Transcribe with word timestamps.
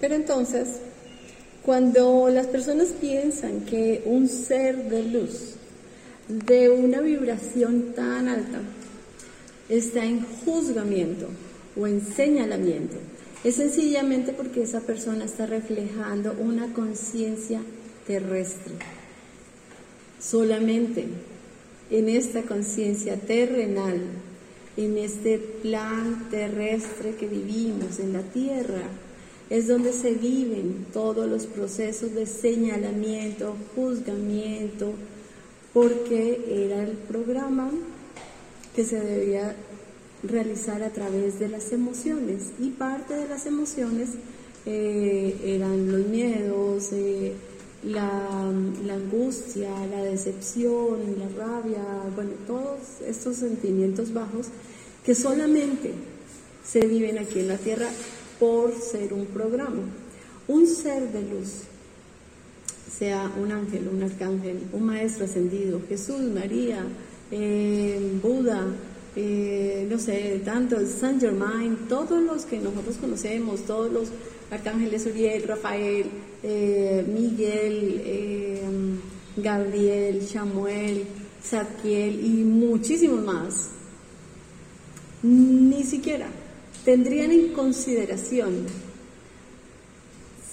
Pero 0.00 0.14
entonces, 0.14 0.68
cuando 1.64 2.28
las 2.28 2.46
personas 2.46 2.88
piensan 3.00 3.60
que 3.62 4.02
un 4.04 4.28
ser 4.28 4.90
de 4.90 5.02
luz, 5.02 5.54
de 6.28 6.70
una 6.70 7.00
vibración 7.00 7.94
tan 7.94 8.28
alta, 8.28 8.60
está 9.68 10.04
en 10.04 10.24
juzgamiento 10.44 11.28
o 11.76 11.86
en 11.86 12.04
señalamiento, 12.04 12.96
es 13.44 13.56
sencillamente 13.56 14.32
porque 14.32 14.62
esa 14.62 14.80
persona 14.80 15.24
está 15.24 15.46
reflejando 15.46 16.34
una 16.38 16.72
conciencia 16.72 17.60
terrestre. 18.06 18.74
Solamente 20.20 21.04
en 21.90 22.08
esta 22.08 22.42
conciencia 22.42 23.16
terrenal, 23.16 24.00
en 24.76 24.98
este 24.98 25.38
plan 25.38 26.28
terrestre 26.30 27.14
que 27.16 27.26
vivimos 27.26 27.98
en 28.00 28.14
la 28.14 28.22
tierra, 28.22 28.82
es 29.54 29.68
donde 29.68 29.92
se 29.92 30.14
viven 30.14 30.84
todos 30.92 31.28
los 31.28 31.46
procesos 31.46 32.12
de 32.12 32.26
señalamiento, 32.26 33.54
juzgamiento, 33.76 34.94
porque 35.72 36.66
era 36.66 36.82
el 36.82 36.96
programa 36.96 37.70
que 38.74 38.84
se 38.84 38.98
debía 38.98 39.54
realizar 40.24 40.82
a 40.82 40.90
través 40.90 41.38
de 41.38 41.48
las 41.48 41.70
emociones. 41.70 42.50
Y 42.58 42.70
parte 42.70 43.14
de 43.14 43.28
las 43.28 43.46
emociones 43.46 44.08
eh, 44.66 45.36
eran 45.44 45.92
los 45.92 46.04
miedos, 46.08 46.88
eh, 46.90 47.34
la, 47.84 48.50
la, 48.84 48.94
angustia, 48.94 49.70
la 49.86 50.02
decepción, 50.02 50.98
la 51.16 51.28
rabia, 51.28 51.84
bueno, 52.16 52.32
todos 52.48 53.02
estos 53.06 53.36
sentimientos 53.36 54.12
bajos 54.12 54.48
que 55.06 55.14
solamente 55.14 55.92
se 56.66 56.88
viven 56.88 57.18
aquí 57.18 57.38
en 57.38 57.46
la 57.46 57.56
tierra 57.56 57.88
por 58.38 58.72
ser 58.74 59.12
un 59.12 59.26
programa. 59.26 59.82
Un 60.46 60.66
ser 60.66 61.10
de 61.10 61.22
luz, 61.22 61.62
sea 62.98 63.32
un 63.40 63.50
ángel, 63.50 63.88
un 63.88 64.02
arcángel, 64.02 64.58
un 64.72 64.84
maestro 64.84 65.24
ascendido, 65.24 65.80
Jesús, 65.88 66.20
María, 66.20 66.84
eh, 67.30 68.18
Buda, 68.22 68.66
eh, 69.16 69.86
no 69.90 69.98
sé, 69.98 70.42
tantos, 70.44 70.90
Saint 70.90 71.20
Germain, 71.20 71.76
todos 71.88 72.22
los 72.22 72.44
que 72.44 72.58
nosotros 72.58 72.96
conocemos, 72.96 73.62
todos 73.62 73.90
los 73.90 74.08
arcángeles 74.50 75.06
Uriel, 75.06 75.44
Rafael, 75.44 76.06
eh, 76.42 77.04
Miguel, 77.08 79.00
Gabriel, 79.36 80.22
Samuel, 80.26 81.06
Zadkiel 81.42 82.24
y 82.24 82.44
muchísimos 82.44 83.24
más, 83.24 83.70
ni 85.22 85.82
siquiera 85.84 86.28
tendrían 86.84 87.30
en 87.30 87.52
consideración 87.52 88.66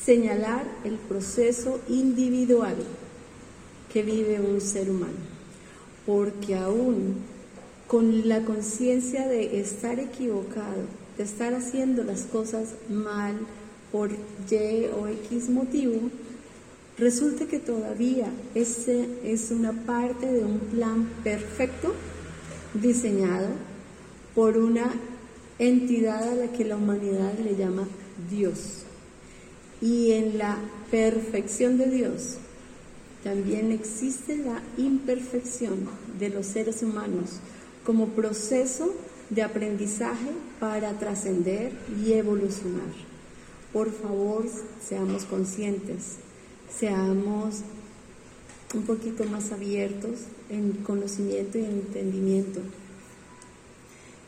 señalar 0.06 0.66
el 0.84 0.96
proceso 0.96 1.80
individual 1.90 2.76
que 3.92 4.02
vive 4.02 4.40
un 4.40 4.62
ser 4.62 4.90
humano, 4.90 5.14
porque 6.06 6.56
aún 6.56 7.18
con 7.88 8.28
la 8.30 8.44
conciencia 8.44 9.28
de 9.28 9.60
estar 9.60 10.00
equivocado, 10.00 10.84
de 11.18 11.24
estar 11.24 11.54
haciendo 11.54 12.04
las 12.04 12.22
cosas 12.22 12.70
mal 12.90 13.38
por 13.92 14.10
Y 14.12 14.86
o 14.98 15.08
X 15.08 15.50
motivo, 15.50 16.10
resulta 16.98 17.46
que 17.46 17.60
todavía 17.60 18.32
ese 18.56 19.08
es 19.26 19.52
una 19.52 19.74
parte 19.74 20.26
de 20.26 20.46
un 20.46 20.60
plan 20.60 21.10
perfecto 21.24 21.94
diseñado 22.74 23.48
por 24.34 24.58
una 24.58 24.94
entidad 25.62 26.28
a 26.28 26.36
la 26.36 26.48
que 26.52 26.66
la 26.66 26.76
humanidad 26.76 27.38
le 27.38 27.56
llama 27.56 27.88
Dios. 28.30 28.84
Y 29.80 30.12
en 30.12 30.38
la 30.38 30.58
perfección 30.90 31.78
de 31.78 31.86
Dios 31.86 32.38
también 33.24 33.72
existe 33.72 34.38
la 34.38 34.62
imperfección 34.78 35.88
de 36.20 36.30
los 36.30 36.48
seres 36.48 36.82
humanos 36.82 37.40
como 37.86 38.08
proceso 38.08 38.94
de 39.30 39.44
aprendizaje 39.44 40.32
para 40.60 40.98
trascender 40.98 41.72
y 42.04 42.14
evolucionar. 42.14 42.92
Por 43.72 43.92
favor, 43.92 44.46
seamos 44.84 45.26
conscientes, 45.26 46.18
seamos 46.76 47.62
un 48.74 48.84
poquito 48.84 49.26
más 49.26 49.52
abiertos 49.52 50.22
en 50.50 50.72
conocimiento 50.84 51.60
y 51.60 51.66
en 51.66 51.72
entendimiento 51.72 52.62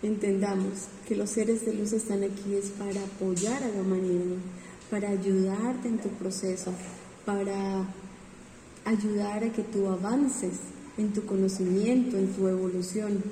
entendamos 0.03 0.87
que 1.07 1.15
los 1.15 1.29
seres 1.29 1.65
de 1.65 1.73
luz 1.73 1.93
están 1.93 2.23
aquí 2.23 2.55
es 2.55 2.69
para 2.71 3.03
apoyar 3.03 3.63
a 3.63 3.69
la 3.69 3.81
humanidad, 3.81 4.37
para 4.91 5.09
ayudarte 5.09 5.87
en 5.87 5.97
tu 5.97 6.09
proceso, 6.09 6.73
para 7.25 7.87
ayudar 8.85 9.43
a 9.43 9.51
que 9.51 9.63
tú 9.63 9.87
avances 9.87 10.51
en 10.97 11.13
tu 11.13 11.25
conocimiento, 11.25 12.17
en 12.17 12.27
tu 12.33 12.47
evolución. 12.47 13.23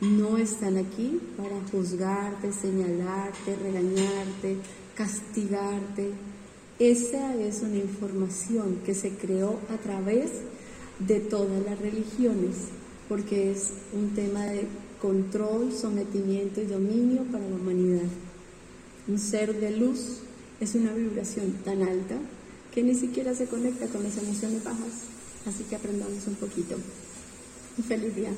No 0.00 0.38
están 0.38 0.78
aquí 0.78 1.20
para 1.36 1.60
juzgarte, 1.70 2.52
señalarte, 2.52 3.56
regañarte, 3.56 4.56
castigarte. 4.94 6.12
Esa 6.78 7.36
es 7.36 7.60
una 7.60 7.76
información 7.76 8.78
que 8.86 8.94
se 8.94 9.10
creó 9.10 9.58
a 9.68 9.76
través 9.76 10.30
de 11.00 11.20
todas 11.20 11.62
las 11.64 11.78
religiones, 11.78 12.68
porque 13.10 13.50
es 13.50 13.72
un 13.92 14.14
tema 14.14 14.44
de 14.44 14.68
control, 15.02 15.72
sometimiento 15.72 16.60
y 16.60 16.66
dominio 16.66 17.24
para 17.24 17.46
la 17.46 17.56
humanidad. 17.56 18.08
Un 19.08 19.18
ser 19.18 19.52
de 19.58 19.72
luz 19.72 20.20
es 20.60 20.76
una 20.76 20.92
vibración 20.92 21.54
tan 21.64 21.82
alta 21.82 22.14
que 22.72 22.84
ni 22.84 22.94
siquiera 22.94 23.34
se 23.34 23.46
conecta 23.46 23.86
con 23.88 24.04
las 24.04 24.16
emociones 24.16 24.62
bajas. 24.62 25.10
Así 25.44 25.64
que 25.64 25.74
aprendamos 25.74 26.24
un 26.28 26.36
poquito. 26.36 26.76
Un 27.76 27.84
feliz 27.84 28.14
día. 28.14 28.30